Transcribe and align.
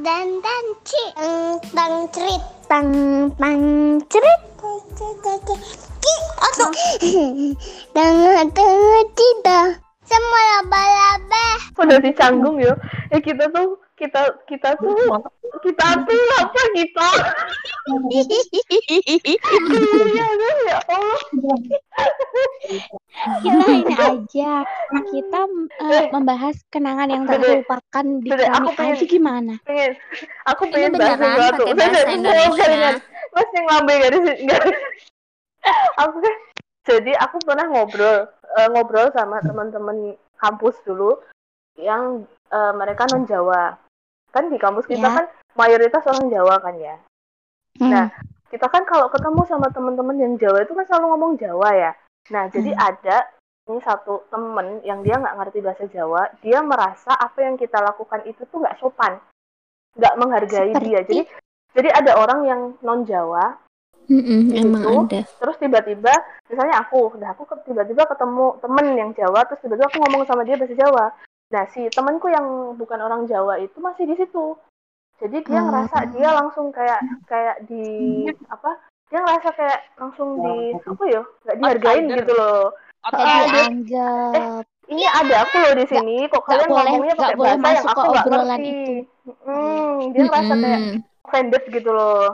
dan 0.00 0.40
dan 0.40 0.64
ci. 0.88 1.04
Tang 1.76 2.08
cerit 2.08 2.42
tang 2.64 2.88
tang 3.36 3.62
cerit 4.08 4.40
ki 6.00 6.14
atau 6.40 6.68
tengah 7.92 8.48
tengah 8.56 9.04
cita. 9.12 9.60
Semua 10.08 10.40
laba-laba. 10.56 11.46
Udah 11.76 11.98
dicanggung 12.00 12.56
ya 12.56 12.72
eh 13.12 13.20
kita 13.20 13.52
tuh 13.52 13.76
kita 14.00 14.32
kita 14.48 14.72
tuh 14.80 14.96
kita 15.60 15.86
tuh 16.02 16.22
apa 16.40 16.62
kita. 16.72 17.08
Iya 18.08 18.24
ya 20.64 20.78
Allah. 20.88 21.20
Kita 23.42 23.64
ini 23.68 23.94
aja. 23.94 24.52
Kita 25.12 25.40
eh, 25.82 26.04
membahas 26.10 26.56
kenangan 26.70 27.08
yang 27.10 27.22
tak 27.26 27.42
terlupakan 27.42 28.04
di 28.22 28.28
kami. 28.78 28.92
aja 28.96 29.04
gimana? 29.04 29.54
pengen 29.62 29.92
aku 30.46 30.62
Ini 30.66 30.72
pengen 30.72 30.90
bahas 30.94 31.02
beneran 31.12 31.20
sesuatu. 31.20 31.62
pakai 31.62 31.68
Saya- 31.68 31.76
bahasa 31.76 32.10
Indonesia. 32.10 32.66
mas 33.32 33.48
yang 33.50 33.66
sini? 34.18 34.34
Nggak. 34.44 34.62
aku 35.94 36.16
kan 36.18 36.34
jadi 36.82 37.12
aku 37.16 37.36
pernah 37.40 37.66
ngobrol 37.70 38.18
eh, 38.28 38.68
ngobrol 38.68 39.08
sama 39.14 39.38
teman-teman 39.40 40.18
kampus 40.36 40.76
dulu 40.82 41.16
yang 41.78 42.26
eh, 42.50 42.72
mereka 42.74 43.06
non 43.10 43.24
Jawa 43.24 43.78
kan 44.32 44.48
di 44.48 44.56
kampus 44.56 44.84
kita 44.84 45.00
Ya. 45.02 45.16
kan 45.22 45.26
mayoritas 45.54 46.04
orang 46.04 46.28
Jawa 46.28 46.56
kan 46.58 46.76
ya 46.78 46.96
Hmm. 47.80 47.88
Nah, 47.88 48.06
kita 48.52 48.68
kan 48.68 48.84
kalau 48.84 49.08
ketemu 49.08 49.48
sama 49.48 49.72
teman-teman 49.72 50.12
yang 50.20 50.36
Jawa 50.36 50.60
itu 50.60 50.76
kan 50.76 50.84
selalu 50.84 51.06
ngomong 51.16 51.32
Jawa 51.40 51.72
ya. 51.72 51.92
Nah, 52.28 52.52
jadi 52.52 52.76
Hmm. 52.76 52.84
ada 52.84 53.16
ini 53.64 53.80
satu 53.80 54.28
temen 54.28 54.84
yang 54.84 55.00
dia 55.00 55.16
nggak 55.16 55.36
ngerti 55.40 55.58
bahasa 55.64 55.88
Jawa, 55.88 56.28
dia 56.44 56.60
merasa 56.60 57.16
apa 57.16 57.38
yang 57.40 57.56
kita 57.56 57.80
lakukan 57.80 58.28
itu 58.28 58.44
tuh 58.44 58.60
nggak 58.60 58.76
sopan, 58.76 59.16
nggak 59.96 60.14
menghargai 60.20 60.76
Seperti? 60.76 60.84
dia. 60.84 61.00
Jadi, 61.00 61.20
jadi 61.72 61.88
ada 61.96 62.12
orang 62.20 62.40
yang 62.44 62.60
non 62.84 63.08
Jawa, 63.08 63.56
Mm-mm, 64.10 64.52
Gitu. 64.52 64.68
emang 64.68 65.08
ada. 65.08 65.24
terus 65.24 65.56
tiba-tiba, 65.56 66.12
misalnya 66.52 66.76
aku, 66.82 67.08
udah 67.16 67.32
aku 67.32 67.48
tiba-tiba 67.64 68.04
ketemu 68.04 68.46
temen 68.60 68.86
yang 69.00 69.10
Jawa, 69.16 69.48
terus 69.48 69.64
tiba-tiba 69.64 69.88
aku 69.88 69.98
ngomong 70.04 70.28
sama 70.28 70.44
dia 70.44 70.60
bahasa 70.60 70.76
Jawa. 70.76 71.08
Nah, 71.48 71.64
si 71.72 71.88
temanku 71.88 72.28
yang 72.28 72.76
bukan 72.76 73.00
orang 73.00 73.24
Jawa 73.24 73.56
itu 73.56 73.80
masih 73.80 74.04
di 74.04 74.20
situ. 74.20 74.58
Jadi 75.18 75.36
dia 75.42 75.58
Oh. 75.58 75.64
ngerasa 75.66 75.98
dia 76.10 76.28
langsung 76.30 76.66
kayak 76.70 77.00
kayak 77.26 77.56
di 77.66 77.84
apa? 78.46 78.70
Dia 79.08 79.20
ngerasa 79.20 79.48
kayak 79.52 79.80
langsung 79.96 80.28
di 80.38 80.54
apa 80.78 81.04
ya? 81.06 81.22
Nggak 81.44 81.56
dihargain 81.58 82.02
Outsider. 82.02 82.18
gitu 82.18 82.32
loh. 82.34 82.64
Atau 83.02 83.18
Kayak 83.18 83.42
dia- 83.42 83.50
dianggap 83.52 84.62
Ini 84.82 85.04
ada 85.06 85.34
aku 85.42 85.56
loh 85.56 85.74
di 85.74 85.86
sini. 85.86 86.16
Kok 86.26 86.42
kalian 86.42 86.68
boleh- 86.68 86.84
ngomongnya 86.90 87.14
pakai 87.14 87.36
boleh 87.38 87.54
bahasa 87.54 87.54
yang 87.54 87.62
masuk 87.62 87.88
aku 87.88 88.02
nggak 88.02 88.24
obrolan 88.24 88.48
ngerti. 88.52 88.68
itu. 88.68 89.32
Hmm, 89.42 89.96
dia 90.10 90.22
ngerasa 90.22 90.52
kayak 90.58 90.80
offended 91.22 91.62
gitu 91.70 91.90
loh. 91.90 92.26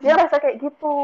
Dia 0.00 0.10
ngerasa 0.14 0.36
kayak 0.38 0.56
gitu. 0.58 0.96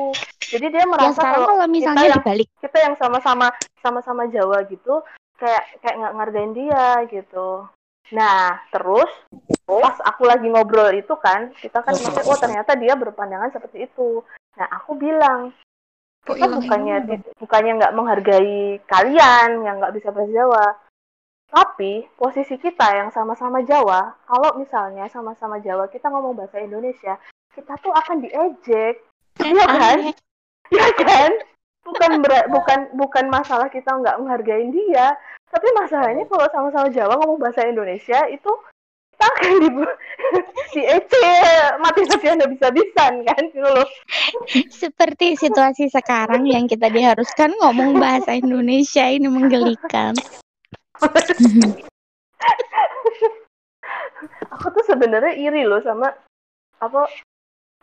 Jadi 0.48 0.66
dia 0.70 0.80
ya 0.80 0.86
merasa 0.86 1.12
sekarang 1.14 1.34
kalau 1.36 1.48
kalau 1.52 1.66
misalnya 1.68 2.06
yang- 2.06 2.16
dibalik 2.16 2.48
kita 2.58 2.78
yang 2.80 2.94
sama-sama 2.96 3.46
sama-sama 3.78 4.22
Jawa 4.28 4.58
gitu 4.64 4.94
kayak 5.36 5.62
kayak 5.78 5.96
nggak 5.98 6.14
ngargain 6.14 6.52
dia 6.52 6.84
gitu. 7.06 7.48
Nah 8.10 8.38
terus 8.70 9.10
pas 9.68 10.00
aku 10.00 10.24
lagi 10.24 10.48
ngobrol 10.48 10.88
itu 10.96 11.12
kan 11.20 11.52
kita 11.60 11.84
kan 11.84 11.92
maksudnya 11.92 12.24
oh 12.24 12.40
ternyata 12.40 12.72
dia 12.80 12.96
berpandangan 12.96 13.52
seperti 13.52 13.84
itu. 13.84 14.24
Nah 14.56 14.66
aku 14.72 14.96
bilang 14.96 15.52
kita 16.24 16.48
hilang 16.48 16.60
bukannya 16.64 16.96
bukannya 17.36 17.72
nggak 17.76 17.94
menghargai 17.96 18.80
kalian 18.88 19.68
yang 19.68 19.76
nggak 19.76 19.92
bisa 19.92 20.08
bahasa 20.08 20.32
Jawa. 20.32 20.66
Tapi 21.48 22.04
posisi 22.16 22.60
kita 22.60 22.92
yang 22.92 23.08
sama-sama 23.08 23.64
Jawa, 23.64 24.20
kalau 24.28 24.60
misalnya 24.60 25.08
sama-sama 25.08 25.56
Jawa 25.64 25.88
kita 25.88 26.12
ngomong 26.12 26.36
bahasa 26.36 26.60
Indonesia, 26.60 27.16
kita 27.56 27.72
tuh 27.80 27.88
akan 27.88 28.20
diejek, 28.20 29.00
iya 29.40 29.64
kan? 29.64 29.96
aneh. 29.96 30.14
ya 30.68 30.88
kan 31.00 31.32
bukan 31.88 32.10
bukan 32.52 32.80
bukan 33.00 33.26
masalah 33.32 33.72
kita 33.72 33.88
nggak 33.88 34.20
menghargai 34.20 34.68
dia 34.68 35.16
tapi 35.48 35.68
masalahnya 35.72 36.28
kalau 36.28 36.44
sama-sama 36.52 36.92
Jawa 36.92 37.16
ngomong 37.16 37.40
bahasa 37.40 37.64
Indonesia 37.64 38.28
itu 38.28 38.52
kita 39.18 39.34
akan 39.34 39.50
di 39.58 39.68
di 40.78 40.82
EC 40.94 41.12
mati 41.82 42.06
matian 42.06 42.38
nggak 42.38 42.54
bisa 42.54 42.70
bisan 42.70 43.26
kan? 43.26 43.42
Gitu 43.50 43.66
loh. 43.66 43.82
Seperti 44.70 45.34
situasi 45.34 45.90
sekarang 45.90 46.46
yang 46.46 46.70
kita 46.70 46.86
diharuskan 46.86 47.50
ngomong 47.58 47.98
bahasa 47.98 48.38
Indonesia 48.38 49.02
ini 49.10 49.26
menggelikan. 49.26 50.14
Aku 54.54 54.70
tuh 54.70 54.86
sebenarnya 54.86 55.34
iri 55.34 55.66
loh 55.66 55.82
sama 55.82 56.14
apa 56.78 57.10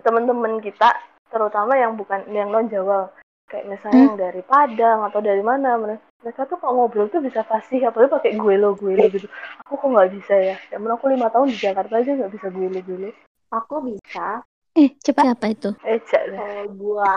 teman-teman 0.07 0.63
kita 0.63 0.95
terutama 1.27 1.75
yang 1.75 1.99
bukan 1.99 2.23
yang 2.31 2.47
non 2.47 2.71
Jawa 2.71 3.11
kayak 3.45 3.65
misalnya 3.67 4.05
Hmm? 4.07 4.17
dari 4.17 4.41
Padang 4.41 4.99
atau 5.05 5.19
dari 5.19 5.39
mana 5.39 5.77
mereka 5.77 6.45
tuh 6.45 6.57
kalau 6.57 6.83
ngobrol 6.83 7.05
tuh 7.07 7.21
bisa 7.21 7.41
fasih 7.41 7.85
apalagi 7.85 8.09
pakai 8.11 8.31
gue 8.33 8.55
lo 8.57 8.73
gue 8.73 8.93
lo 8.93 9.05
gitu 9.07 9.29
aku 9.61 9.77
kok 9.77 9.87
nggak 9.87 10.09
bisa 10.11 10.33
ya 10.33 10.55
Emang 10.69 10.97
aku 10.97 11.07
lima 11.07 11.29
tahun 11.29 11.49
di 11.49 11.57
Jakarta 11.57 11.93
aja 11.95 12.11
nggak 12.11 12.33
bisa 12.33 12.47
gue 12.49 12.67
lo 12.67 12.79
gue 12.79 12.97
lo 12.99 13.09
Aku 13.53 13.75
bisa 13.79 14.41
eh 14.73 14.91
coba 14.99 15.21
Siapa 15.23 15.45
itu? 15.47 15.69
Deh. 15.71 16.01
kalau 16.33 16.65
gua 16.73 17.11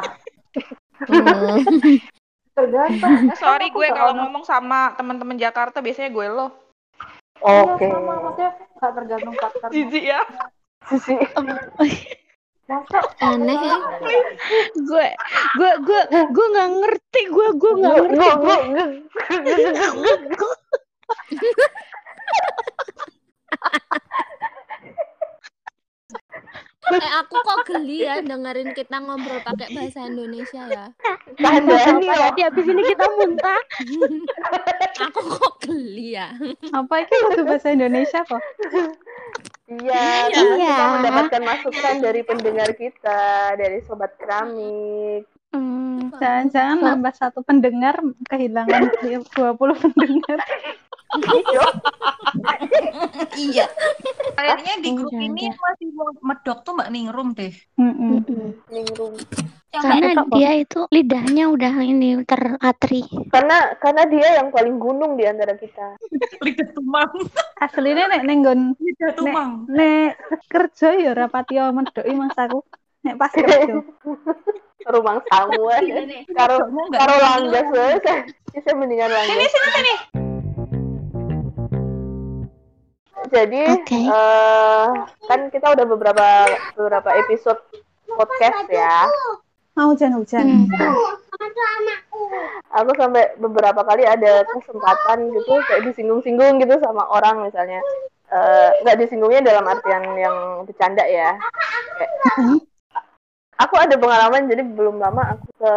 Oh. 0.98 1.56
tergantung. 2.58 3.30
Eh, 3.30 3.38
sorry 3.38 3.70
gue 3.70 3.86
kalau 3.88 4.18
ngomong 4.18 4.42
sama 4.42 4.90
teman-teman 4.94 5.38
Jakarta 5.38 5.78
biasanya 5.78 6.10
gue 6.10 6.26
lo. 6.26 6.46
Oke. 7.38 7.86
Iya, 7.86 7.94
sama 7.94 8.14
maksudnya 8.20 8.50
nggak 8.74 8.92
tergantung 8.98 9.34
karakter. 9.38 9.68
Jijik 9.70 10.04
ya. 10.04 10.20
Sisi. 10.84 11.14
Masa 12.68 13.00
Aneh 13.24 13.56
ya. 13.56 13.76
gue 14.76 15.08
gue 15.56 15.72
gue 15.88 16.02
gue 16.28 16.46
nggak 16.52 16.70
ngerti 16.84 17.22
gue 17.32 17.48
gue 17.56 17.72
nggak 17.80 17.94
Gue 17.96 18.04
ngerti 18.12 18.28
gue 18.44 18.56
gue 19.96 20.16
gue 20.36 20.54
Eh 26.88 27.12
aku 27.20 27.36
kok 27.44 27.58
geli 27.68 28.00
ya 28.04 28.24
dengerin 28.24 28.72
kita 28.72 28.96
ngobrol 29.00 29.44
pakai 29.44 29.68
bahasa 29.76 30.08
Indonesia 30.08 30.64
ya. 30.72 30.84
apa 31.40 31.72
ya 32.16 32.28
di 32.32 32.42
habis 32.48 32.64
ini 32.64 32.82
kita 32.84 33.06
muntah 33.12 33.60
Aku 35.08 35.20
kok 35.36 35.54
geli 35.68 36.16
ya. 36.16 36.32
Apa 36.72 37.04
itu 37.04 37.44
bahasa 37.44 37.76
Indonesia 37.76 38.24
kok? 38.24 38.40
Iya, 39.68 40.32
Iya. 40.32 40.72
kita 40.72 40.84
mendapatkan 40.96 41.42
masukan 41.44 41.94
dari 42.00 42.20
pendengar 42.24 42.72
kita, 42.72 43.52
dari 43.52 43.84
sobat 43.84 44.16
keramik. 44.16 45.28
Hmm, 45.52 46.08
Jangan-jangan 46.16 46.78
nambah 46.80 47.12
satu 47.12 47.40
pendengar 47.44 48.00
kehilangan 48.28 48.88
20 49.04 49.76
pendengar. 49.92 50.38
Iya. 53.36 53.64
Kayaknya 54.36 54.74
di 54.80 54.90
grup 54.92 55.12
Jangan, 55.12 55.24
ini 55.24 55.44
masih 55.52 55.88
mau 55.96 56.10
medok 56.20 56.58
tuh 56.64 56.72
Mbak 56.76 56.88
Ningrum 56.92 57.28
deh. 57.32 57.54
Mm-mm. 57.76 58.24
Ningrum. 58.68 59.14
Yang 59.68 59.84
karena 59.84 60.10
dia 60.32 60.50
itu 60.56 60.80
lidahnya 60.88 61.44
udah 61.52 61.74
ini 61.84 62.24
teratri 62.24 63.04
Karena 63.28 63.76
karena 63.76 64.08
dia 64.08 64.40
yang 64.40 64.48
paling 64.48 64.80
gunung 64.80 65.20
di 65.20 65.28
antara 65.28 65.52
kita. 65.54 65.92
lidah 66.44 66.68
tumang. 66.72 67.12
Aslinya 67.60 68.08
nek 68.08 68.24
nenggon 68.24 68.72
Lidah 68.80 69.12
tumang. 69.12 69.68
nek 69.68 70.16
kerja 70.48 70.96
ya 70.96 71.12
rapatio 71.12 71.68
medoki 71.70 72.16
mas 72.16 72.32
aku. 72.32 72.64
Nek 73.04 73.20
pas 73.20 73.28
kerja. 73.36 73.84
Rumang 74.88 75.20
samu 75.28 75.62
aja. 75.68 76.00
Karo 76.32 76.56
karo 76.88 77.14
langgas 77.20 77.66
saya 77.68 78.24
saya 78.56 78.72
mendingan 78.72 79.12
langgas. 79.12 79.52
Jadi 83.28 83.60
Oke. 83.76 84.00
eh, 84.08 84.86
kan 85.28 85.40
kita 85.52 85.76
udah 85.76 85.84
beberapa 85.84 86.26
beberapa 86.72 87.12
episode 87.20 87.60
podcast 88.08 88.64
ya. 88.72 89.04
Mau 89.78 89.94
hujan-hujan. 89.94 90.42
Hmm. 90.42 90.66
Aku 92.82 92.90
sampai 92.98 93.30
beberapa 93.38 93.80
kali 93.86 94.02
ada 94.02 94.42
kesempatan 94.50 95.30
gitu 95.32 95.54
kayak 95.70 95.86
disinggung-singgung 95.86 96.58
gitu 96.58 96.74
sama 96.82 97.06
orang 97.06 97.46
misalnya. 97.46 97.78
Eh, 98.28 98.68
nggak 98.84 98.98
disinggungnya 99.00 99.40
dalam 99.40 99.64
artian 99.70 100.02
yang 100.18 100.66
bercanda 100.66 101.06
ya. 101.06 101.38
Kayak, 101.96 102.12
aku 103.56 103.74
ada 103.78 103.94
pengalaman 103.96 104.50
jadi 104.50 104.62
belum 104.66 105.00
lama 105.00 105.38
aku 105.38 105.46
ke 105.56 105.74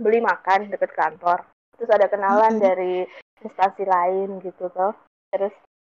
beli 0.00 0.24
makan 0.24 0.72
deket 0.72 0.94
kantor. 0.96 1.44
Terus 1.76 1.90
ada 1.92 2.06
kenalan 2.08 2.56
Mhm. 2.56 2.62
dari 2.62 3.04
instansi 3.44 3.84
lain 3.84 4.40
gitu. 4.40 4.72
Terus 5.34 5.52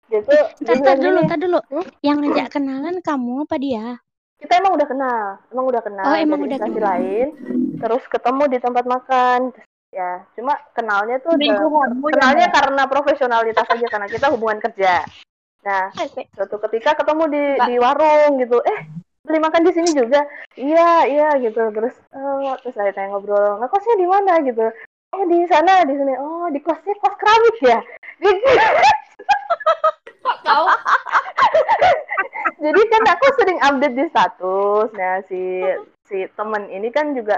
dia 0.08 0.20
tuh 0.24 0.40
Tar, 0.64 0.80
tar 0.80 0.96
bilang 0.96 1.02
dulu, 1.02 1.20
tar 1.28 1.38
dulu. 1.42 1.60
Hmm? 1.68 1.84
Yang 2.00 2.16
ngajak 2.24 2.48
kenalan 2.56 2.96
kamu 3.04 3.44
apa 3.44 3.56
dia? 3.60 4.00
Kita 4.36 4.52
emang 4.60 4.76
udah 4.76 4.88
kenal, 4.88 5.24
emang 5.48 5.66
udah 5.66 5.82
kenal 5.82 6.04
Oh, 6.12 6.16
emang 6.16 6.40
udah 6.44 6.58
kenal. 6.60 6.84
lain. 6.92 7.26
Terus 7.80 8.04
ketemu 8.08 8.42
di 8.52 8.58
tempat 8.60 8.84
makan. 8.84 9.40
Ya, 9.94 10.28
cuma 10.36 10.52
kenalnya 10.76 11.16
tuh 11.24 11.40
yang 11.40 11.56
kenalnya 12.04 12.52
karena 12.52 12.84
profesionalitas 12.84 13.64
aja 13.64 13.86
karena 13.88 14.08
kita 14.12 14.28
hubungan 14.28 14.60
kerja. 14.60 15.00
Nah, 15.64 15.88
suatu 16.36 16.60
ketika 16.68 16.94
ketemu 17.00 17.24
di 17.32 17.44
di 17.64 17.74
warung 17.80 18.36
gitu. 18.36 18.60
Eh, 18.60 18.78
beli 19.24 19.40
makan 19.40 19.64
di 19.64 19.72
sini 19.72 19.90
juga. 19.96 20.20
Iya, 20.52 21.08
iya 21.08 21.28
gitu. 21.40 21.58
Terus 21.72 21.96
eh, 22.12 22.54
terus 22.60 22.76
saya 22.76 22.92
tanya 22.92 23.16
ngobrol, 23.16 23.56
"Nah, 23.56 23.72
kosnya 23.72 23.96
di 23.96 24.04
mana?" 24.06 24.36
gitu. 24.44 24.68
Oh, 25.16 25.24
di 25.24 25.48
sana, 25.48 25.80
di 25.88 25.96
sini. 25.96 26.12
Oh, 26.20 26.50
di 26.52 26.60
kosnya 26.60 26.92
kos 27.00 27.16
keramik 27.16 27.56
ya. 27.64 27.80
Kok 30.20 30.36
tahu? 30.44 30.66
Jadi 32.56 32.80
kan 32.88 33.02
aku 33.04 33.26
sering 33.36 33.58
update 33.60 33.96
di 33.96 34.04
status. 34.08 34.88
Nah, 34.96 35.20
si 35.28 35.42
si 36.08 36.24
temen 36.38 36.70
ini 36.72 36.88
kan 36.88 37.12
juga 37.12 37.36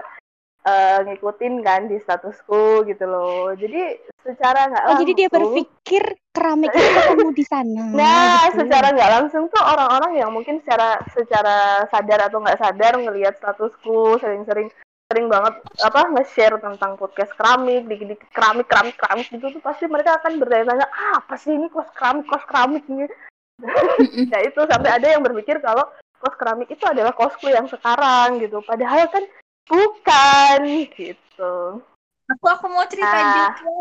eh, 0.63 0.99
ngikutin 1.07 1.55
kan 1.65 1.91
di 1.91 1.99
statusku 1.99 2.87
gitu 2.87 3.05
loh. 3.09 3.51
Jadi 3.59 3.99
secara 4.23 4.71
nggak 4.71 4.85
Oh, 4.85 4.99
jadi 5.03 5.13
dia 5.17 5.29
berpikir 5.31 6.03
keramik 6.31 6.71
itu 6.71 6.91
ketemu 6.95 7.29
di 7.35 7.45
sana. 7.45 7.85
Nah, 7.99 8.47
gitu. 8.51 8.63
secara 8.63 8.95
nggak 8.95 9.13
langsung 9.19 9.45
tuh 9.51 9.63
orang-orang 9.63 10.13
yang 10.23 10.31
mungkin 10.31 10.63
secara 10.63 11.03
secara 11.11 11.89
sadar 11.91 12.31
atau 12.31 12.39
nggak 12.39 12.61
sadar 12.61 12.93
ngelihat 13.01 13.35
statusku 13.41 14.23
sering-sering 14.23 14.71
sering 15.09 15.33
banget 15.33 15.57
apa 15.81 16.05
nge-share 16.13 16.61
tentang 16.61 17.01
podcast 17.01 17.33
keramik, 17.33 17.89
dikit-dikit 17.89 18.29
keramik, 18.29 18.69
keramik, 18.69 18.93
keramik 19.01 19.25
gitu 19.33 19.57
tuh 19.57 19.63
pasti 19.65 19.89
mereka 19.89 20.21
akan 20.21 20.37
bertanya-tanya, 20.37 20.85
ah, 20.85 21.25
apa 21.25 21.33
sih 21.41 21.57
ini 21.57 21.73
kos 21.73 21.89
keramik, 21.97 22.29
kos 22.29 22.45
keramik 22.45 22.85
ini? 22.93 23.09
Ya 24.33 24.39
itu 24.47 24.61
sampai 24.71 24.91
ada 24.95 25.07
yang 25.07 25.23
berpikir 25.23 25.59
kalau 25.59 25.83
kos 26.19 26.35
keramik 26.35 26.71
itu 26.71 26.83
adalah 26.87 27.15
kosku 27.15 27.47
yang 27.51 27.67
sekarang 27.67 28.43
gitu. 28.43 28.59
Padahal 28.63 29.07
kan 29.11 29.25
bukan 29.67 30.59
gitu. 30.95 31.83
Aku 32.29 32.45
aku 32.45 32.67
mau 32.69 32.85
ceritain 32.85 33.25
Ah. 33.25 33.57
juga. 33.57 33.73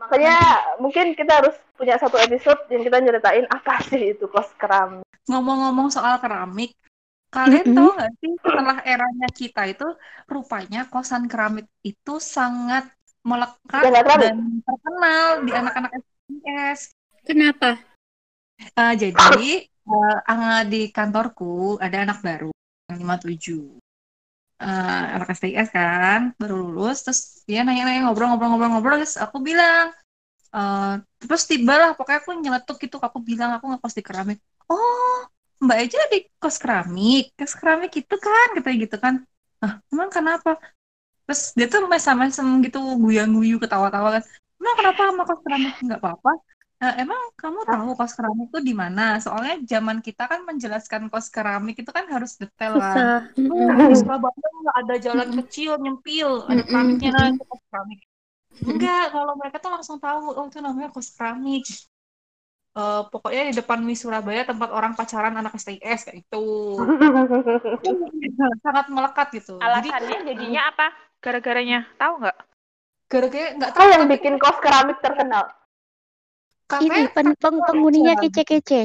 Makanya 0.00 0.36
mungkin 0.82 1.14
kita 1.14 1.38
harus 1.38 1.54
punya 1.78 1.94
satu 2.02 2.18
episode 2.18 2.58
yang 2.72 2.82
kita 2.82 2.98
nyeritain 2.98 3.46
apa 3.46 3.78
sih 3.86 4.16
itu 4.16 4.26
kos 4.26 4.50
keramik. 4.58 5.06
Ngomong-ngomong 5.30 5.86
soal 5.94 6.18
keramik, 6.18 6.74
kalian 7.30 7.62
Mm-mm. 7.62 7.76
tahu 7.78 7.90
nggak 7.94 8.12
sih 8.18 8.32
setelah 8.42 8.78
eranya 8.82 9.28
kita 9.30 9.62
itu 9.70 9.86
rupanya 10.26 10.90
kosan 10.90 11.30
keramik 11.30 11.70
itu 11.86 12.18
sangat 12.18 12.90
melekat 13.22 13.86
dan 14.18 14.34
terkenal 14.66 15.26
di 15.46 15.50
anak-anak 15.54 15.90
STS. 16.02 16.80
Kenapa? 17.22 17.78
Eh, 18.62 18.94
jadi 18.94 19.46
ah, 20.30 20.62
di 20.64 20.88
kantorku 20.94 21.76
ada 21.82 22.06
anak 22.06 22.18
baru 22.22 22.50
yang 22.88 22.98
57 23.02 23.82
Eh, 24.62 25.04
anak 25.18 25.34
STIS 25.34 25.74
kan 25.74 26.38
baru 26.38 26.54
lulus 26.54 27.02
terus 27.02 27.42
dia 27.50 27.66
nanya-nanya 27.66 28.06
ngobrol-ngobrol-ngobrol-ngobrol 28.06 29.02
terus 29.02 29.18
aku 29.18 29.42
bilang 29.42 29.90
eh, 30.54 30.94
terus 31.18 31.42
tibalah 31.50 31.98
pokoknya 31.98 32.20
aku 32.22 32.30
nyeletuk 32.38 32.76
gitu 32.78 32.96
aku 33.02 33.18
bilang 33.18 33.58
aku 33.58 33.74
ngekos 33.74 33.94
di 33.98 34.02
keramik. 34.06 34.38
Oh 34.70 35.26
mbak 35.58 35.78
aja 35.82 35.98
di 36.14 36.30
kos 36.38 36.62
keramik? 36.62 37.34
Kos 37.34 37.58
keramik 37.58 37.90
itu 37.98 38.14
kan 38.22 38.48
katanya 38.54 38.76
gitu 38.86 38.96
kan. 39.02 39.14
Ah 39.58 39.82
emang 39.90 40.10
kenapa? 40.14 40.62
Terus 41.26 41.42
dia 41.58 41.66
tuh 41.66 41.82
mesem-mesem 41.90 42.46
gitu 42.62 42.78
guyang-guyu 43.02 43.58
ketawa-tawa 43.58 44.18
kan. 44.18 44.22
Emang 44.62 44.76
kenapa 44.78 45.00
sama 45.10 45.22
kos 45.26 45.40
keramik? 45.42 45.74
Nggak 45.82 45.98
apa-apa 45.98 46.32
Eh, 46.82 46.94
emang 47.06 47.20
kamu 47.38 47.62
tahu 47.62 47.88
kos 47.94 48.12
keramik 48.18 48.50
itu 48.50 48.58
di 48.58 48.74
mana? 48.74 49.14
Soalnya 49.22 49.54
zaman 49.62 50.02
kita 50.02 50.26
kan 50.26 50.42
menjelaskan 50.42 51.06
kos 51.06 51.30
keramik 51.30 51.78
itu 51.78 51.90
kan 51.94 52.10
harus 52.10 52.34
detail 52.34 52.74
kan. 52.74 53.22
Susah. 53.38 53.54
Oh, 53.54 53.86
di 53.86 53.94
Surabaya 53.94 54.48
nggak 54.62 54.76
ada 54.82 54.94
jalan 54.98 55.28
kecil 55.38 55.70
nyempil, 55.78 56.42
ada 56.50 56.62
keramiknya 56.66 57.10
itu 57.30 57.44
kos 57.46 57.62
keramik. 57.70 58.00
Enggak, 58.66 59.04
kalau 59.14 59.32
mereka 59.38 59.56
tuh 59.62 59.70
langsung 59.70 59.98
tahu, 60.02 60.34
oh 60.34 60.44
itu 60.50 60.58
namanya 60.58 60.90
kos 60.90 61.14
keramik. 61.14 61.62
Eh, 62.72 63.02
pokoknya 63.14 63.42
di 63.52 63.54
depan 63.62 63.78
Miss 63.86 64.02
Surabaya 64.02 64.42
tempat 64.42 64.74
orang 64.74 64.98
pacaran 64.98 65.38
anak 65.38 65.54
STIS 65.54 66.08
kayak 66.08 66.18
itu. 66.26 66.44
Sangat 68.66 68.86
melekat 68.90 69.28
gitu. 69.38 69.54
Jadi 69.62 69.86
Alasannya 69.86 70.18
jadinya 70.34 70.62
apa? 70.66 70.86
Gara-garanya 71.22 71.86
tahu 71.94 72.26
nggak? 72.26 72.38
gara-gara 73.12 73.48
nggak 73.60 73.70
Tahu 73.76 73.84
tahu 73.86 73.92
yang 73.94 74.04
bikin 74.08 74.34
kos 74.40 74.56
keramik 74.58 74.98
terkenal? 74.98 75.61
Ini 76.80 76.88
katanya 76.88 77.12
pen 77.12 77.28
peng 77.36 77.56
penghuninya 77.68 78.14
kece-kece. 78.16 78.82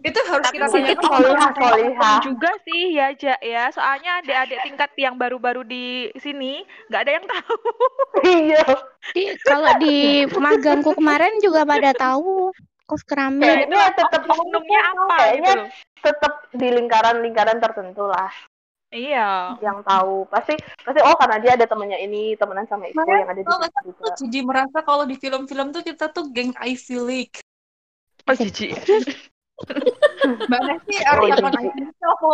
itu 0.00 0.20
harus 0.30 0.46
Tapi 0.46 0.62
kita 0.62 1.02
Solihah, 1.02 1.50
solihah. 1.58 2.18
juga 2.22 2.50
sih 2.62 2.94
ya 2.94 3.10
Ja 3.18 3.34
ya. 3.42 3.66
Soalnya 3.74 4.22
adik-adik 4.22 4.62
tingkat 4.62 4.90
yang 4.94 5.18
baru-baru 5.18 5.66
di 5.66 6.08
sini 6.22 6.62
nggak 6.86 7.02
ada 7.02 7.12
yang 7.18 7.26
tahu. 7.26 7.58
Iya. 8.20 8.64
Di, 9.10 9.22
kalau 9.42 9.72
di 9.82 9.96
magangku 10.30 10.94
kemarin 10.94 11.34
juga 11.42 11.66
pada 11.66 11.90
tahu 11.92 12.54
kos 12.86 13.02
keramik. 13.02 13.42
Kayaknya 13.42 13.90
tetap 13.98 14.22
Oknumnya 14.30 14.80
apa 14.94 14.94
gitu 14.94 15.18
kayaknya 15.18 15.54
tetap 16.00 16.32
di 16.54 16.68
lingkaran-lingkaran 16.72 17.58
tertentu 17.60 18.08
lah 18.08 18.32
Iya. 18.90 19.54
yang 19.62 19.86
tahu. 19.86 20.26
Pasti 20.26 20.58
pasti 20.82 21.00
oh 21.00 21.14
karena 21.14 21.38
dia 21.38 21.54
ada 21.54 21.66
temennya 21.66 21.98
ini, 22.02 22.34
temenan 22.34 22.66
sama 22.66 22.90
itu 22.90 22.98
Makanya, 22.98 23.22
yang 23.22 23.30
ada 23.30 23.40
di 23.40 23.46
sih, 23.46 23.70
juga. 23.86 24.12
jadi 24.18 24.38
merasa 24.42 24.78
kalau 24.82 25.04
di 25.06 25.14
film-film 25.14 25.70
tuh 25.70 25.82
kita 25.86 26.10
tuh 26.10 26.26
geng 26.34 26.50
Ivy 26.58 26.96
League. 26.98 27.36
Oh 28.26 28.34
jijik. 28.34 28.74
Mbak 30.50 30.60
Nesi 30.66 30.94
Oh, 31.06 31.22
arti 31.22 31.30
apa 31.30 31.48
jijik. 31.54 31.70
Ivy 31.70 31.80
League 31.86 32.02
apa? 32.02 32.30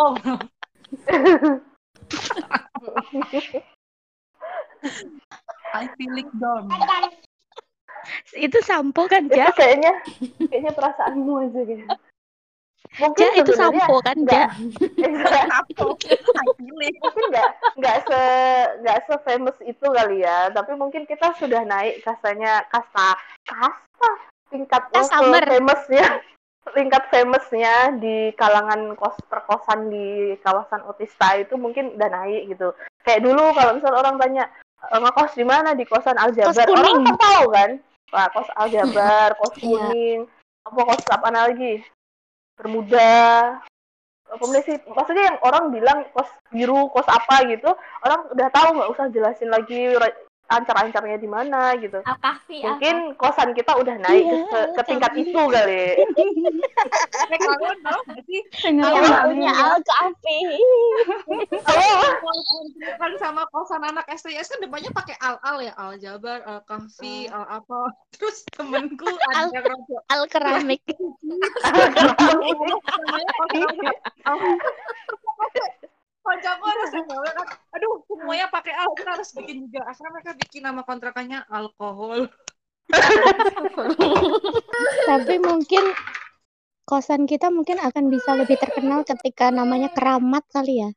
Ivy 5.76 6.04
League 6.14 6.34
dong. 6.40 6.64
Itu 8.38 8.58
sampo 8.62 9.10
kan, 9.10 9.26
itu 9.26 9.34
Ja? 9.34 9.50
kayaknya 9.50 9.92
kayaknya 10.46 10.72
perasaanmu 10.72 11.32
aja 11.42 11.60
gitu. 11.66 11.84
Mungkin 12.96 13.26
Ja, 13.28 13.40
itu 13.40 13.52
sampo 13.52 13.94
kan, 14.00 14.16
Ja? 14.24 14.46
Ivy 15.76 16.68
League. 16.72 16.98
mungkin 17.00 17.24
nggak 17.30 17.48
nggak 17.76 17.96
se 18.08 18.22
nggak 18.82 18.98
se 19.04 19.14
famous 19.22 19.58
itu 19.62 19.86
kali 19.86 20.22
ya. 20.22 20.48
Tapi 20.50 20.72
mungkin 20.74 21.04
kita 21.04 21.34
sudah 21.36 21.62
naik 21.62 22.00
kastanya 22.02 22.64
kasta 22.68 23.16
kasta? 23.44 24.10
Tingkat 24.46 24.82
Customer. 24.94 25.42
famousnya 25.42 26.06
tingkat 26.76 27.02
famousnya 27.10 27.74
di 27.98 28.30
kalangan 28.34 28.94
kos 28.94 29.18
perkosan 29.26 29.90
di 29.90 30.06
kawasan 30.40 30.82
Otista 30.86 31.34
itu 31.34 31.54
mungkin 31.54 31.94
udah 31.94 32.08
naik 32.08 32.50
gitu. 32.50 32.70
Kayak 33.02 33.22
dulu 33.22 33.54
kalau 33.54 33.78
misal 33.78 33.94
orang 33.94 34.18
tanya 34.18 34.44
"E, 34.86 34.94
ngekos 34.94 35.32
di 35.34 35.44
mana? 35.46 35.74
Di 35.74 35.84
kosan 35.84 36.18
Aljabar. 36.18 36.54
Kos 36.54 36.74
orang 36.74 37.02
kan 37.06 37.16
tahu 37.18 37.44
kan? 37.50 37.70
Wah, 38.14 38.26
kos 38.30 38.48
Aljabar 38.62 39.34
kos 39.38 39.54
Iya. 39.58 39.90
kuning. 39.90 40.20
Apa 40.66 40.80
kos 40.84 41.04
apa 41.10 41.28
lagi 41.30 41.82
Apa 44.26 44.42
namanya 44.42 44.62
sih? 44.66 44.76
Maksudnya 44.90 45.24
yang 45.30 45.38
orang 45.44 45.64
bilang 45.70 45.98
kos 46.10 46.28
biru 46.50 46.90
kos 46.90 47.06
apa 47.06 47.46
gitu 47.46 47.70
orang 48.02 48.20
udah 48.34 48.48
tahu 48.50 48.68
nggak 48.74 48.90
usah 48.90 49.06
jelasin 49.12 49.50
lagi 49.52 49.94
ancar-ancarnya 50.46 51.18
di 51.18 51.26
mana 51.26 51.74
gitu. 51.76 51.98
Al-Kahfi, 52.00 52.62
Al-Kahfi. 52.62 52.62
mungkin 52.62 52.96
kosan 53.14 53.50
kita 53.50 53.74
udah 53.74 53.98
naik 53.98 54.24
ke, 54.24 54.36
Iya, 54.38 54.62
ke 54.72 54.82
tingkat 54.86 55.10
tapi- 55.10 55.22
itu 55.26 55.40
kali. 55.42 55.84
Eh, 57.26 57.38
kalian 57.42 57.78
tahu 57.82 58.00
nggak? 58.06 58.22
sih? 58.22 58.40
Punya 59.26 59.52
Al-Kahfi. 59.52 60.38
kan 62.96 63.12
sama 63.18 63.42
kosan 63.50 63.82
anak 63.82 64.06
STS 64.08 64.46
kan 64.48 64.58
depannya 64.62 64.90
pakai 64.90 65.16
al-al 65.18 65.56
ya 65.60 65.72
al 65.74 65.98
jabar 65.98 66.38
al 66.46 66.60
kahfi 66.62 67.26
al 67.26 67.44
apa. 67.50 67.90
Terus 68.14 68.46
temenku 68.54 69.04
ada 69.04 69.46
Al- 69.46 69.52
yang 69.52 69.64
rada 69.66 69.96
Al-keramik. 70.14 70.82
Kancaku 76.26 76.64
ada 76.66 76.84
semuanya 76.90 77.30
kan, 77.38 77.46
aduh 77.70 78.02
semuanya 78.10 78.50
pakai 78.50 78.74
al, 78.74 78.90
kita 78.98 79.14
harus 79.14 79.30
bikin 79.30 79.70
juga. 79.70 79.86
Akhirnya 79.86 80.10
mereka 80.10 80.34
bikin 80.34 80.66
nama 80.66 80.82
kontrakannya 80.82 81.46
alkohol. 81.46 82.26
Tapi 85.10 85.34
mungkin 85.38 85.84
kosan 86.82 87.30
kita 87.30 87.54
mungkin 87.54 87.78
akan 87.78 88.10
bisa 88.10 88.34
lebih 88.34 88.58
terkenal 88.58 89.06
ketika 89.06 89.54
namanya 89.54 89.86
keramat 89.94 90.42
kali 90.50 90.82
ya. 90.82 90.90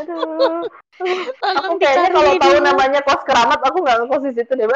Aduh 0.00 0.64
aku 1.40 1.80
kayaknya 1.80 2.12
kalau 2.12 2.36
tahu 2.36 2.60
namanya 2.60 3.00
kos 3.04 3.22
keramat 3.24 3.60
aku 3.64 3.80
nggak 3.80 3.96
ngekos 4.04 4.22
di 4.28 4.32
situ 4.36 4.52
deh 4.56 4.68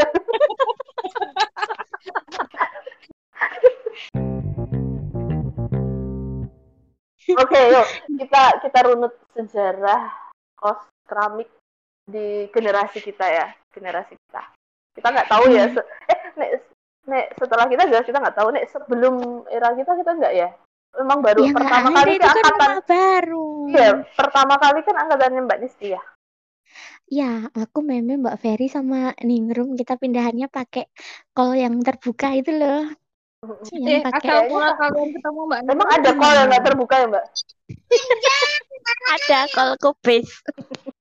Oke, 7.35 7.61
yuk 7.73 7.87
kita 8.21 8.43
kita 8.61 8.79
runut 8.85 9.15
sejarah 9.33 10.13
kos 10.55 10.81
keramik 11.09 11.49
di 12.05 12.53
generasi 12.53 13.01
kita 13.01 13.25
ya, 13.25 13.47
generasi 13.73 14.13
kita. 14.13 14.43
Kita 14.95 15.09
nggak 15.09 15.29
tahu 15.33 15.45
ya, 15.51 15.65
se- 15.73 15.89
eh 16.13 16.21
nek, 16.37 16.51
nek 17.09 17.27
setelah 17.41 17.67
kita 17.67 17.89
jelas 17.89 18.05
kita 18.05 18.21
nggak 18.21 18.37
tahu 18.37 18.49
nek 18.53 18.69
sebelum 18.69 19.15
era 19.49 19.73
kita 19.73 19.97
kita 19.97 20.13
nggak 20.21 20.35
ya. 20.37 20.49
Memang 20.95 21.19
baru 21.27 21.43
Ya 21.43 21.51
pertama 21.51 21.89
kali 21.91 22.11
itu 22.15 22.23
ke 22.23 22.31
kan 22.31 22.45
angkatan 22.55 22.79
baru. 22.87 23.49
Iya, 23.73 23.89
pertama 24.15 24.55
kali 24.61 24.81
kan 24.87 24.97
angkatannya 25.01 25.41
Mbak 25.43 25.61
Nisti 25.65 25.87
ya. 25.97 26.03
Ya, 27.11 27.51
aku 27.53 27.85
meme 27.85 28.17
Mbak 28.17 28.39
Ferry 28.41 28.67
sama 28.71 29.13
Ningrum 29.21 29.77
kita 29.77 29.99
pindahannya 30.01 30.49
pakai 30.49 30.89
call 31.37 31.59
yang 31.59 31.77
terbuka 31.83 32.33
itu 32.33 32.55
loh. 32.55 32.89
Yang 33.71 33.91
Eh, 33.91 34.01
pakai 34.03 34.29
asal 34.31 34.41
mula 34.49 34.69
kalian 34.75 35.09
ketemu 35.13 35.41
Mbak 35.45 35.59
Emang 35.69 35.89
ada 35.91 36.11
call 36.13 36.35
yang 36.35 36.47
nggak 36.49 36.65
terbuka 36.65 36.95
ya 36.97 37.07
mbak? 37.07 37.25
ada 39.11 39.39
call 39.51 39.71
kubis. 39.81 40.29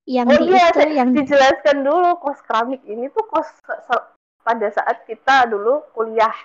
Yang 0.04 0.26
Oh 0.28 0.38
di 0.40 0.46
iya, 0.52 0.66
itu 0.68 0.76
saya- 0.78 0.94
yang 0.94 1.10
dijelaskan 1.12 1.78
dulu 1.82 2.10
kos 2.20 2.40
keramik 2.44 2.82
ini 2.84 3.08
tuh 3.10 3.24
kos 3.26 3.48
pada 4.44 4.68
saat 4.70 5.08
kita 5.08 5.48
dulu 5.48 5.80
kuliah, 5.92 6.36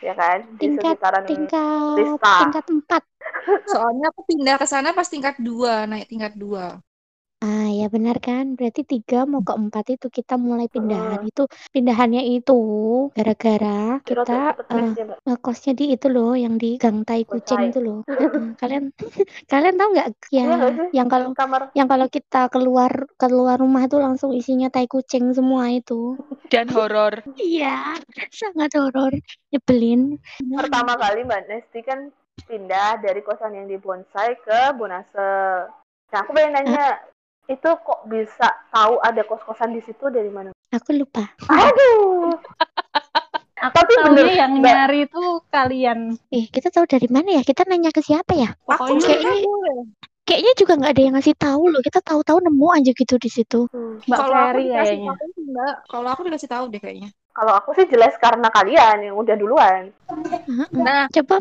ya 0.00 0.16
kan? 0.16 0.44
Di 0.56 0.72
tingkat 0.72 0.96
sekitaran 0.96 1.24
tingkat 1.28 1.96
Rista. 2.00 2.34
tingkat 2.44 2.64
empat. 2.66 3.02
Soalnya 3.68 4.06
aku 4.08 4.20
pindah 4.24 4.56
ke 4.56 4.64
sana 4.64 4.96
pas 4.96 5.04
tingkat 5.06 5.36
dua, 5.38 5.84
naik 5.84 6.08
tingkat 6.08 6.32
dua. 6.34 6.80
Ah 7.40 7.72
ya 7.72 7.88
benar 7.88 8.20
kan? 8.20 8.52
Berarti 8.52 8.84
tiga 8.84 9.24
mau 9.24 9.40
ke 9.40 9.56
empat 9.56 9.96
itu 9.96 10.12
kita 10.12 10.36
mulai 10.36 10.68
pindahan. 10.68 11.24
Heeh. 11.24 11.32
Itu 11.32 11.48
pindahannya 11.72 12.20
itu 12.36 12.60
gara-gara 13.16 13.96
kita 14.04 14.52
cepet 14.52 14.66
eh, 14.68 14.76
mesnya, 14.76 15.04
mbak. 15.08 15.18
ngekosnya 15.24 15.72
di 15.72 15.84
itu 15.96 16.06
loh 16.12 16.36
yang 16.36 16.60
di 16.60 16.76
Gang 16.76 17.00
Tai 17.00 17.24
Kucing 17.24 17.72
itu 17.72 17.80
loh. 17.80 18.04
Heeh. 18.12 18.60
Kalian 18.60 18.92
kalian 19.52 19.74
tahu 19.80 19.88
nggak 19.96 20.08
Iya 20.28 20.42
ya 20.44 20.54
nggak 20.60 20.72
sih? 20.76 20.88
yang 21.00 21.08
kalau 21.08 21.28
Kamar 21.32 21.60
yang 21.72 21.88
kalau 21.88 22.06
kita 22.12 22.42
keluar 22.52 22.92
keluar 23.16 23.56
rumah 23.56 23.88
tuh 23.88 24.04
langsung 24.04 24.36
isinya 24.36 24.68
tai 24.68 24.84
kucing 24.84 25.32
semua 25.32 25.72
itu. 25.72 26.20
Dan 26.52 26.68
horor. 26.76 27.24
Iya, 27.40 27.96
sangat 28.28 28.76
horor, 28.76 29.16
nyebelin. 29.48 30.20
pertama 30.52 30.92
kali 31.00 31.24
mbak 31.24 31.48
Nesti 31.48 31.80
kan 31.80 32.12
pindah 32.44 33.00
dari 33.00 33.24
kosan 33.24 33.56
yang 33.56 33.64
di 33.64 33.80
Bonsai 33.80 34.36
ke 34.44 34.76
Bonase. 34.76 35.72
Nah 36.10 36.18
aku 36.20 36.36
pengen 36.36 36.58
nanya, 36.58 37.00
itu 37.50 37.66
kok 37.82 38.00
bisa 38.06 38.46
tahu 38.70 39.02
ada 39.02 39.26
kos-kosan 39.26 39.74
di 39.74 39.82
situ 39.82 40.06
dari 40.06 40.30
mana? 40.30 40.54
Aku 40.70 40.94
lupa. 40.94 41.26
Aduh, 41.44 42.30
Aku 43.60 43.76
Tapi 43.76 43.92
bener, 43.92 44.26
yang 44.32 44.56
Mbak. 44.56 44.72
nyari 44.72 44.98
itu 45.04 45.22
kalian. 45.52 46.16
Eh, 46.32 46.48
kita 46.48 46.72
tahu 46.72 46.88
dari 46.88 47.04
mana 47.12 47.36
ya? 47.36 47.42
Kita 47.44 47.68
nanya 47.68 47.92
ke 47.92 48.00
siapa 48.00 48.32
ya? 48.32 48.48
Aku 48.64 48.96
Pokoknya 48.96 49.04
kayaknya 49.04 49.36
kayaknya 50.24 50.52
juga 50.56 50.72
nggak 50.80 50.92
ada 50.96 51.02
yang 51.04 51.14
ngasih 51.20 51.36
tahu 51.36 51.62
loh. 51.68 51.82
Kita 51.84 52.00
tahu-tahu 52.00 52.38
nemu 52.40 52.66
aja 52.72 52.90
gitu 52.96 53.14
di 53.20 53.28
situ. 53.28 53.68
Mbak 54.08 54.16
Kalau 54.16 54.32
aku 54.32 54.46
Ferry 54.48 54.64
kayaknya. 54.72 55.12
Mbak. 55.36 55.74
Kalau 55.92 56.08
aku 56.08 56.20
dikasih 56.24 56.48
tahu 56.48 56.64
deh 56.72 56.80
kayaknya. 56.80 57.10
kalau 57.30 57.52
aku 57.56 57.70
sih 57.78 57.86
jelas 57.86 58.12
karena 58.18 58.48
kalian 58.50 58.96
yang 59.06 59.14
udah 59.16 59.36
duluan. 59.38 59.92
Nah, 60.72 61.06
Coba. 61.12 61.38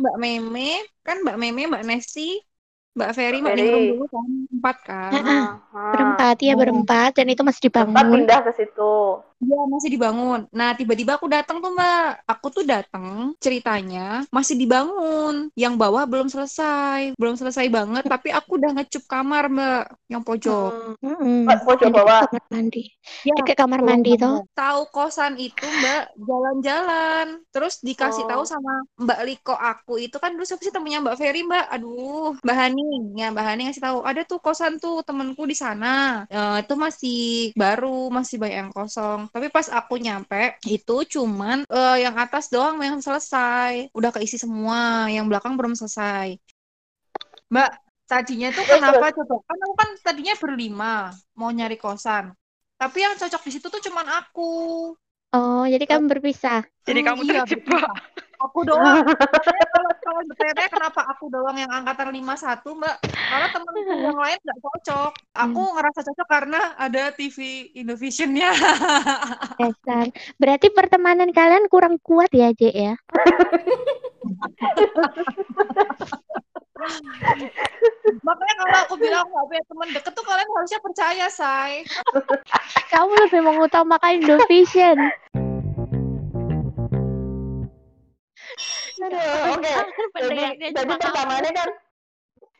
Mbak 0.00 0.16
Meme, 0.18 0.70
kan 1.06 1.22
Mbak 1.22 1.36
Meme, 1.38 1.62
Mbak 1.70 1.84
Nesti, 1.86 2.42
Mbak 2.90 3.10
Ferry, 3.14 3.38
Mbak 3.38 3.54
Ferry. 3.54 3.62
Ningrum 3.62 3.84
dulu 3.94 4.04
kan, 4.10 4.28
empat 4.50 4.76
kan. 4.82 5.10
Heeh. 5.14 5.42
Ah, 5.70 5.92
Berempat 5.94 6.36
ya 6.42 6.54
berempat 6.58 7.10
dan 7.14 7.26
itu 7.30 7.42
masih 7.46 7.62
Tempat 7.70 7.86
dibangun. 7.86 8.10
pindah 8.18 8.40
ke 8.42 8.50
situ. 8.58 8.94
Iya 9.40 9.56
masih 9.72 9.88
dibangun. 9.88 10.44
Nah 10.52 10.76
tiba-tiba 10.76 11.16
aku 11.16 11.24
datang 11.24 11.64
tuh 11.64 11.72
mbak. 11.72 12.28
Aku 12.28 12.52
tuh 12.52 12.60
datang 12.60 13.32
ceritanya 13.40 14.28
masih 14.28 14.52
dibangun. 14.52 15.48
Yang 15.56 15.74
bawah 15.80 16.04
belum 16.04 16.28
selesai, 16.28 17.16
belum 17.16 17.40
selesai 17.40 17.72
banget. 17.72 18.04
Tapi 18.04 18.28
aku 18.30 18.60
udah 18.60 18.76
ngecup 18.76 19.08
kamar 19.08 19.48
mbak, 19.48 19.96
yang 20.12 20.20
pojok. 20.20 21.00
Hmm. 21.00 21.16
Heeh. 21.16 21.36
Mbak, 21.48 21.58
pojok 21.64 21.88
bawah. 21.88 22.20
kamar 22.28 22.44
mandi. 22.52 22.84
Ya, 23.24 23.32
Dekat 23.40 23.56
kamar 23.56 23.80
mandi 23.80 24.12
toh. 24.20 24.44
Tahu 24.52 24.80
kosan 24.92 25.40
itu 25.40 25.64
mbak 25.64 26.12
jalan-jalan. 26.20 27.26
Terus 27.48 27.80
dikasih 27.80 28.28
tahu 28.28 28.44
Oh. 28.44 28.48
sama 28.48 28.72
Mbak 28.96 29.20
Liko 29.24 29.52
aku 29.52 30.00
itu 30.00 30.16
kan 30.16 30.32
dulu 30.32 30.44
siapa 30.44 30.64
sih 30.64 30.72
temennya 30.72 31.00
Mbak 31.00 31.16
Ferry 31.16 31.44
mbak. 31.44 31.64
Aduh 31.72 32.36
Mbak 32.44 32.56
Hani, 32.56 32.84
ya 33.16 33.32
Mbak 33.32 33.44
Hani 33.44 33.60
ngasih 33.68 33.84
tahu 33.84 33.98
ada 34.04 34.20
tuh 34.24 34.36
kosan 34.36 34.76
tuh 34.76 35.00
temenku 35.00 35.48
di 35.48 35.56
sana. 35.56 36.24
Eh, 36.28 36.56
itu 36.60 36.74
masih 36.76 37.20
baru, 37.56 38.12
masih 38.12 38.36
banyak 38.36 38.58
yang 38.60 38.72
kosong. 38.72 39.29
Tapi 39.30 39.46
pas 39.54 39.66
aku 39.70 39.94
nyampe 40.02 40.58
itu 40.66 40.96
cuman 41.14 41.62
eh, 41.70 41.96
yang 42.04 42.14
atas 42.18 42.50
doang 42.50 42.76
yang 42.82 42.98
selesai. 42.98 43.90
Udah 43.94 44.10
keisi 44.14 44.36
semua, 44.42 45.06
yang 45.14 45.26
belakang 45.30 45.54
belum 45.58 45.74
selesai. 45.78 46.34
Mbak, 47.52 47.70
tadinya 48.10 48.48
tuh 48.56 48.64
kenapa 48.66 49.06
coba? 49.16 49.34
Kan 49.48 49.58
aku 49.64 49.74
kan 49.80 49.88
tadinya 50.06 50.34
berlima 50.42 50.94
mau 51.38 51.50
nyari 51.50 51.76
kosan. 51.78 52.24
Tapi 52.80 52.98
yang 53.04 53.14
cocok 53.20 53.42
di 53.46 53.50
situ 53.54 53.66
tuh 53.74 53.82
cuman 53.86 54.06
aku. 54.18 54.50
Oh, 55.30 55.62
jadi 55.72 55.84
kamu 55.86 56.04
berpisah. 56.10 56.66
Jadi 56.86 57.00
Hmm, 57.00 57.06
kamu 57.06 57.22
iya, 57.22 57.40
terjebak. 57.46 57.86
Aku 58.40 58.64
doang. 58.64 59.04
Kalau 60.10 60.20
bertanya 60.26 60.66
kenapa 60.72 61.06
aku 61.06 61.28
doang 61.30 61.54
yang 61.54 61.70
angkatan 61.70 62.10
51, 62.10 62.64
Mbak? 62.66 62.96
Karena 63.04 63.46
temenku 63.52 63.94
yang 64.00 64.18
lain 64.18 64.38
nggak 64.42 64.58
cocok. 64.64 65.12
Aku 65.38 65.62
ngerasa 65.76 66.00
cocok 66.02 66.26
karena 66.26 66.60
ada 66.80 67.12
TV 67.14 67.68
Indovision-nya. 67.76 68.50
Dasar. 69.60 70.10
Berarti 70.40 70.72
pertemanan 70.72 71.30
kalian 71.30 71.68
kurang 71.70 72.00
kuat 72.02 72.32
ya, 72.32 72.50
Jek 72.56 72.74
ya? 72.74 72.94
Makanya 78.24 78.54
kalau 78.56 78.78
aku 78.88 78.94
bilang 78.96 79.28
nggak 79.28 79.46
punya 79.46 79.62
teman 79.68 79.88
deket 79.92 80.12
tuh 80.16 80.24
kalian 80.24 80.48
harusnya 80.48 80.80
percaya, 80.80 81.26
say. 81.28 81.84
Kamu 82.88 83.12
lebih 83.28 83.40
mengutamakan 83.44 84.24
Indovision. 84.24 84.96
Aduh, 89.00 89.56
Oke, 89.56 89.72
Aku 89.72 90.28
jadi, 90.28 90.44
jadi 90.76 90.92
pertamanya 91.00 91.50
kan 91.56 91.70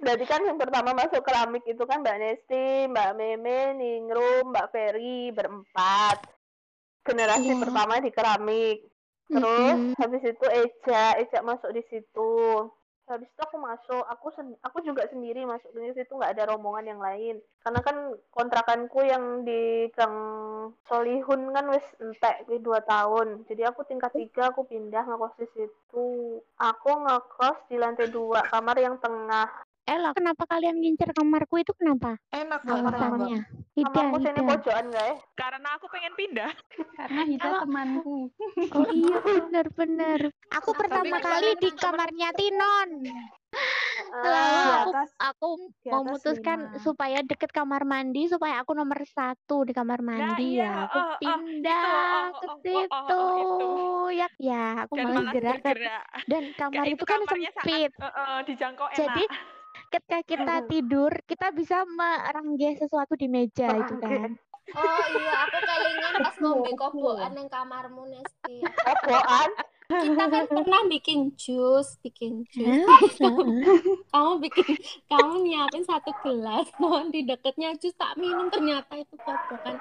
Berarti 0.01 0.25
kan 0.25 0.41
yang 0.49 0.57
pertama 0.57 0.97
masuk 0.97 1.21
keramik 1.21 1.61
itu 1.69 1.85
kan 1.85 2.01
Mbak 2.01 2.17
Nesti, 2.17 2.89
Mbak 2.89 3.11
Meme, 3.21 3.77
Ningrum, 3.77 4.49
Mbak 4.49 4.73
Ferry 4.73 5.29
berempat. 5.29 6.25
Generasi 7.05 7.53
Iya. 7.53 7.61
pertama 7.61 8.01
di 8.01 8.09
keramik. 8.09 8.79
Terus 9.29 9.77
Mm-mm. 9.77 10.01
habis 10.01 10.23
itu 10.25 10.47
Eja, 10.49 11.21
Eja 11.21 11.45
masuk 11.45 11.77
di 11.77 11.85
situ. 11.93 12.33
Habis 13.11 13.27
itu 13.27 13.43
aku 13.43 13.59
masuk, 13.59 14.03
aku 14.07 14.31
sen- 14.39 14.59
aku 14.63 14.79
juga 14.87 15.03
sendiri 15.11 15.43
masuk 15.43 15.75
di 15.75 15.91
situ 15.99 16.15
nggak 16.15 16.39
ada 16.39 16.55
rombongan 16.55 16.95
yang 16.95 17.01
lain. 17.03 17.43
Karena 17.67 17.81
kan 17.83 17.97
kontrakanku 18.31 19.03
yang 19.03 19.43
di 19.43 19.91
Gang 19.99 20.15
Solihun 20.87 21.51
kan 21.51 21.67
wis 21.75 21.83
entek 21.99 22.47
di 22.47 22.63
dua 22.63 22.79
tahun. 22.87 23.43
Jadi 23.51 23.67
aku 23.67 23.83
tingkat 23.91 24.15
tiga 24.15 24.55
aku 24.55 24.63
pindah 24.63 25.03
ngekos 25.03 25.35
di 25.43 25.47
situ. 25.59 26.09
Aku 26.57 26.91
ngekos 27.03 27.59
di 27.67 27.77
lantai 27.83 28.09
dua 28.15 28.47
kamar 28.47 28.79
yang 28.79 28.95
tengah. 29.03 29.51
Ella, 29.91 30.15
kenapa 30.15 30.47
kalian 30.47 30.79
ngincer 30.79 31.11
kamarku 31.11 31.59
itu 31.59 31.75
kenapa? 31.75 32.15
Enak 32.31 32.63
Mbak? 32.63 32.79
Alasannya. 32.79 33.39
Tidak, 33.75 33.91
Kamarku 33.91 34.19
sini 34.23 34.41
pojokan 34.47 34.87
guys. 34.87 35.19
Karena 35.35 35.69
aku 35.75 35.87
pengen 35.91 36.13
pindah. 36.15 36.53
Karena 36.95 37.23
Hida 37.27 37.49
temanku. 37.59 38.31
Oh 38.71 38.87
iya, 38.87 39.19
benar-benar. 39.19 40.21
Aku 40.55 40.71
pertama 40.79 41.17
kali 41.19 41.59
di 41.59 41.71
temen- 41.75 41.81
kamarnya 41.81 42.29
Tinon. 42.39 42.91
Lalu 44.11 44.71
aku 44.71 44.91
atas- 44.95 45.17
aku 45.19 45.49
memutuskan 45.83 46.59
lima. 46.71 46.79
supaya 46.79 47.19
deket 47.27 47.51
kamar 47.51 47.83
mandi 47.83 48.31
supaya 48.31 48.63
aku 48.63 48.79
nomor 48.79 49.03
satu 49.05 49.67
di 49.67 49.75
kamar 49.75 50.03
mandi 50.03 50.55
iya, 50.55 50.71
ya. 50.71 50.75
Aku 50.87 50.99
oh, 50.99 51.03
oh, 51.03 51.17
pindah 51.19 52.31
itu, 52.31 52.39
ke 52.39 52.47
oh, 52.47 52.47
oh, 52.47 53.11
oh, 53.11 53.35
situ. 53.35 53.67
oh, 53.67 54.09
Ya, 54.11 54.29
ya, 54.39 54.87
aku 54.87 54.95
malah 54.95 55.15
malah 55.19 55.33
gerak 55.35 55.59
dan, 55.59 55.75
bergerak. 55.75 56.05
dan 56.27 56.43
kamar 56.55 56.75
Kayak 56.79 56.95
itu 56.95 57.05
kan 57.05 57.19
kamarnya 57.21 57.51
sangat, 57.51 57.67
sempit. 57.67 57.91
eh, 57.91 58.07
eh, 58.07 58.39
dijangkau 58.47 58.87
enak. 58.87 58.99
Jadi 58.99 59.25
ketika 59.91 60.19
kita 60.23 60.55
tidur, 60.71 61.13
kita 61.27 61.51
bisa 61.51 61.83
meranggeh 61.85 62.79
sesuatu 62.79 63.19
di 63.19 63.27
meja 63.27 63.67
itu 63.75 63.95
kan. 63.99 64.39
Oh 64.71 65.05
iya, 65.19 65.35
aku 65.51 65.59
kelingan 65.67 66.15
pas 66.23 66.37
ngombe 66.39 66.71
kobokan 66.79 67.35
yang 67.35 67.51
kamarmu 67.51 68.07
Nesti. 68.07 68.63
Kobokan. 68.63 69.51
Kita 69.91 70.25
kan 70.31 70.47
pernah 70.47 70.83
bikin 70.87 71.35
jus, 71.35 71.99
bikin 72.07 72.47
jus. 72.55 72.87
Hah? 72.87 73.03
kamu 74.15 74.33
bikin, 74.47 74.79
kamu 75.11 75.35
nyiapin 75.43 75.83
satu 75.83 76.15
gelas, 76.23 76.71
mau 76.79 77.03
di 77.11 77.27
deketnya 77.27 77.75
jus 77.75 77.91
tak 77.99 78.15
minum 78.15 78.47
ternyata 78.55 78.95
itu 78.95 79.19
kobokan. 79.19 79.75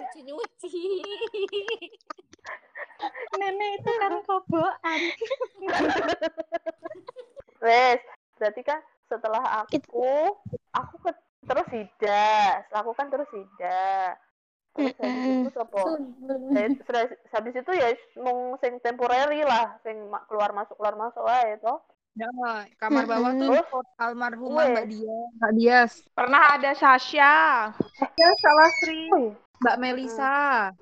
Nyuci 0.00 0.20
nyuci. 0.24 0.80
Nenek 3.36 3.70
itu 3.84 3.90
kan 4.00 4.12
kobokan. 4.24 5.00
Wes, 7.60 8.00
berarti 8.40 8.62
kan 8.64 8.80
setelah 9.06 9.64
aku, 9.64 10.02
aku 10.74 10.94
ke, 11.02 11.10
terus 11.46 11.68
Hida, 11.70 12.62
aku 12.74 12.90
kan 12.94 13.06
terus 13.10 13.30
Hida. 13.30 14.14
Terus 14.76 14.92
habis 15.00 15.24
itu 15.40 15.50
sopo? 15.56 15.82
Habis 17.32 17.54
itu 17.56 17.72
ya 17.72 17.88
mau 18.20 18.54
sing 18.60 18.76
temporary 18.84 19.40
lah, 19.40 19.80
sing 19.80 19.96
keluar 20.28 20.52
masuk 20.52 20.76
keluar 20.76 20.94
masuk 21.00 21.24
wae 21.24 21.56
to. 21.64 21.74
Ya, 22.16 22.32
kamar 22.80 23.04
bawah 23.04 23.32
tuh 23.36 23.52
Terus? 23.52 23.68
almarhumah. 24.00 24.72
Mbak 24.72 24.86
Dia. 24.88 25.18
Mbak 25.36 25.52
Dias. 25.52 25.92
Pernah 26.16 26.56
ada 26.56 26.72
Sasha. 26.72 27.36
Ya, 28.16 28.30
salah 28.40 28.70
Sri. 28.80 29.12
Oh, 29.12 29.36
iya. 29.36 29.36
Mbak 29.60 29.76
Melisa. 29.80 30.36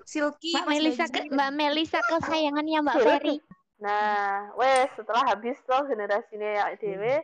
Silky. 0.06 0.54
Mbak 0.54 0.66
Melisa 0.70 1.04
ke. 1.10 1.20
Mbak 1.30 1.50
Melisa 1.58 1.98
kesayangannya 2.06 2.78
Mbak. 2.86 2.96
Ferry. 3.02 3.36
Nah, 3.82 4.54
wes 4.54 4.86
setelah 4.94 5.26
habis 5.26 5.58
tuh 5.66 5.82
generasinya 5.90 6.50
ya 6.54 6.64
dewe, 6.78 7.18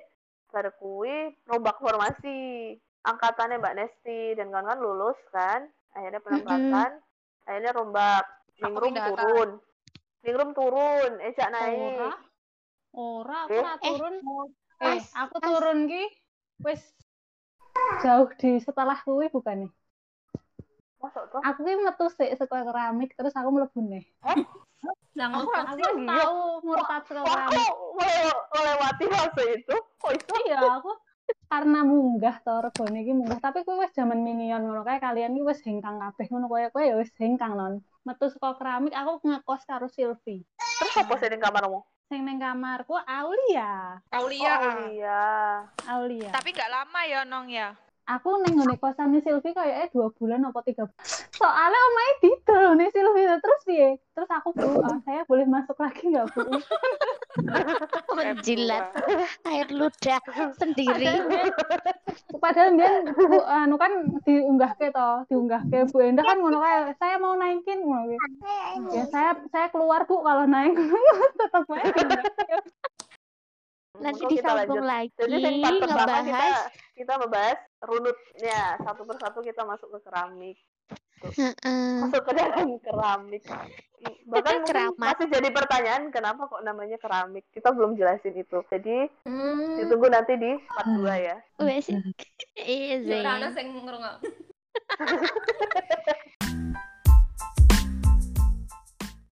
baru 0.51 0.71
kuwi 0.77 1.17
rombak 1.47 1.79
formasi. 1.79 2.77
angkatannya 3.01 3.57
Mbak 3.57 3.75
Nesti 3.75 4.37
dan 4.37 4.53
kawan-kawan 4.53 4.77
lulus 4.79 5.17
kan 5.33 5.65
akhirnya 5.91 6.21
penempatan 6.21 7.01
akhirnya 7.43 7.73
rombak 7.73 8.25
ningrum 8.61 8.93
turun 8.93 9.51
ningrum 10.21 10.51
turun 10.53 11.13
Eja 11.19 11.49
naik 11.49 11.97
Ora. 11.97 12.13
Ora, 12.93 13.39
aku 13.49 13.57
Eh, 13.57 13.65
turun. 13.89 14.15
Eh, 14.21 15.01
Pas, 15.01 15.05
aku 15.17 15.37
pas. 15.39 15.49
turun 15.49 15.79
ki 15.89 16.05
wis 16.61 16.83
jauh 18.01 18.29
di 18.37 18.61
setelah 18.61 19.01
kuwi 19.01 19.33
bukan 19.33 19.65
nih. 19.65 19.73
masuk 21.01 21.25
tuh 21.33 21.41
Aku 21.41 21.65
ki 21.65 21.81
metu 21.81 22.07
sik 22.13 22.37
saka 22.37 22.61
keramik 22.63 23.17
terus 23.17 23.33
aku 23.33 23.49
mlebu 23.49 23.81
nih. 23.81 24.05
Yang 24.21 24.45
Aku 24.81 24.97
murtad 25.45 25.67
Aku 25.67 25.77
Iya, 25.77 25.89
wis 25.91 25.99
iya. 25.99 26.09
tahu 26.17 26.39
murtad 26.63 27.03
keramik. 27.05 27.29
aku 27.29 27.63
mele- 27.95 28.45
melewati 28.51 29.05
fase 29.07 29.45
itu 29.55 29.77
kok 29.97 30.13
itu 30.13 30.35
Iya, 30.47 30.61
aku 30.77 30.91
karena 31.47 31.81
munggah 31.83 32.37
to 32.41 32.55
regane 32.59 32.99
iki 33.01 33.13
munggah, 33.13 33.39
tapi 33.39 33.63
kuwi 33.63 33.79
wis 33.79 33.93
jaman 33.93 34.19
minion 34.19 34.61
ngono 34.61 34.83
kae 34.83 34.99
kalian 34.99 35.31
iki 35.31 35.45
wis 35.45 35.61
hengkang 35.61 35.99
kabeh 35.99 36.27
ngono 36.27 36.47
koyo 36.47 36.71
kowe 36.71 36.83
ya 36.83 36.95
wis 36.95 37.11
hengkang 37.15 37.55
non. 37.55 37.79
Metu 38.03 38.27
saka 38.27 38.57
keramik 38.57 38.91
aku 38.91 39.23
ngekos 39.23 39.63
karo 39.63 39.87
Silvi. 39.87 40.43
terus 40.81 40.95
apa 40.97 41.15
sih 41.15 41.29
di 41.29 41.37
kamarmu 41.37 41.85
Sing 42.07 42.25
ning 42.25 42.41
kamarku 42.41 42.97
Aulia. 42.99 44.01
Aulia. 44.11 44.53
oh 44.57 44.89
iya 44.89 45.23
Aulia. 45.87 46.31
Tapi 46.33 46.51
nggak 46.51 46.67
lama 46.69 47.01
ya 47.05 47.21
Nong 47.23 47.47
ya. 47.47 47.77
Aku 48.07 48.29
neng 48.43 48.55
ngene 48.57 48.77
kosan 48.81 49.17
Silvi 49.21 49.51
kayak 49.53 49.77
eh 49.85 49.89
dua 49.93 50.09
bulan 50.15 50.47
apa 50.47 50.61
tiga 50.65 50.89
bulan. 50.89 51.05
Soalnya 51.37 51.81
omae 51.81 52.13
didol 52.21 52.65
nih 52.77 52.89
Silvi 52.93 53.23
terus 53.27 53.61
piye? 53.67 53.91
Terus 54.17 54.31
aku 54.31 54.53
bu, 54.53 54.81
ah, 54.85 54.99
saya 55.05 55.23
boleh 55.25 55.47
masuk 55.49 55.77
lagi 55.81 56.09
nggak 56.09 56.27
bu? 56.33 56.41
Menjilat 58.17 58.93
air 59.47 59.69
ludah 59.71 60.21
sendiri. 60.59 61.07
Padahal 62.41 62.77
dia 62.77 62.91
bu, 63.15 63.39
anu 63.45 63.77
kan 63.77 63.93
diunggah 64.25 64.73
ke 64.77 64.93
toh, 64.93 65.25
diunggah 65.31 65.63
ke 65.69 65.89
Bu 65.89 66.05
Endah 66.05 66.25
kan 66.27 66.39
ngono 66.41 66.61
kae, 66.61 66.93
saya 66.99 67.17
mau 67.17 67.37
naikin 67.39 67.81
ngono. 67.85 68.17
Ya 68.93 69.05
saya 69.09 69.39
saya 69.55 69.69
keluar 69.71 70.05
Bu 70.05 70.21
kalau 70.21 70.45
naik 70.45 70.75
tetap 71.41 71.65
main. 71.71 71.95
Nanti 74.01 74.25
disambung 74.33 74.81
lagi 74.81 75.13
Jadi 75.13 75.61
pertama 75.61 75.77
kita 75.77 75.93
ngebahas. 75.93 76.57
kita 76.97 77.15
membahas 77.21 77.59
runutnya 77.81 78.77
satu 78.85 79.03
persatu 79.09 79.41
kita 79.41 79.65
masuk 79.65 79.89
ke 79.97 79.99
keramik, 80.05 80.57
Heeh. 81.37 82.01
masuk 82.05 82.23
ke 82.25 82.33
dalam 82.37 82.77
keramik. 82.81 83.43
Bahkan 84.01 84.65
masih 84.97 85.29
jadi 85.29 85.49
pertanyaan 85.53 86.09
kenapa 86.09 86.49
kok 86.49 86.65
namanya 86.65 86.97
keramik? 86.97 87.45
Kita 87.53 87.73
belum 87.77 87.97
jelasin 88.01 88.33
itu. 88.33 88.65
Jadi 88.73 89.09
Hmm. 89.29 89.77
ditunggu 89.77 90.09
nanti 90.09 90.41
di 90.41 90.57
part 90.73 90.89
2 90.89 91.15
ya. 91.21 91.37
Wes. 91.61 91.93
Iya, 92.57 92.97
Ora 93.21 93.53